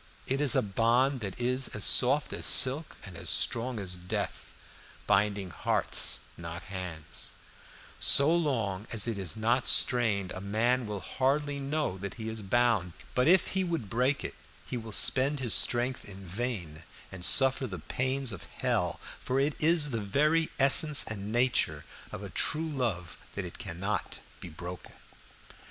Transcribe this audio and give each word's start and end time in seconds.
It 0.25 0.41
is 0.41 0.55
a 0.55 0.63
bond 0.63 1.19
that 1.19 1.39
is 1.39 1.67
as 1.75 1.83
soft 1.83 2.33
as 2.33 2.47
silk 2.47 2.97
and 3.05 3.15
as 3.15 3.29
strong 3.29 3.79
as 3.79 3.97
death, 3.99 4.51
binding 5.05 5.51
hearts, 5.51 6.21
not 6.37 6.63
hands; 6.73 7.29
so 7.99 8.35
long 8.35 8.87
as 8.91 9.07
it 9.07 9.19
is 9.19 9.35
not 9.35 9.67
strained 9.67 10.31
a 10.31 10.41
man 10.41 10.87
will 10.87 11.01
hardly 11.01 11.59
know 11.59 11.99
that 11.99 12.15
he 12.15 12.29
is 12.29 12.41
bound, 12.41 12.93
but 13.13 13.27
if 13.27 13.49
he 13.49 13.63
would 13.63 13.91
break 13.91 14.23
it 14.23 14.33
he 14.65 14.75
will 14.75 14.91
spend 14.91 15.39
his 15.39 15.53
strength 15.53 16.03
in 16.03 16.25
vain 16.25 16.81
and 17.11 17.23
suffer 17.23 17.67
the 17.67 17.77
pains 17.77 18.31
of 18.31 18.45
hell, 18.57 18.99
for 19.19 19.39
it 19.39 19.53
is 19.63 19.91
the 19.91 20.01
very 20.01 20.49
essence 20.57 21.03
and 21.03 21.31
nature 21.31 21.85
of 22.11 22.23
a 22.23 22.29
true 22.31 22.67
love 22.67 23.19
that 23.35 23.45
it 23.45 23.59
cannot 23.59 24.17
be 24.39 24.49
broken. 24.49 24.93